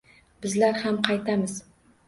[0.45, 1.61] Bizlar ham qaytamiz